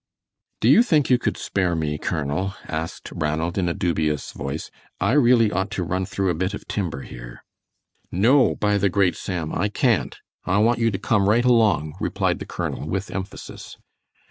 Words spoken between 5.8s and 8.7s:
run through a bit of timber here." "No,